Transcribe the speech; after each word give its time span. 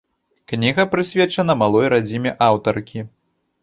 Кніга 0.51 0.85
прысвечана 0.95 1.59
малой 1.61 1.87
радзіме 1.97 2.37
аўтаркі. 2.51 3.11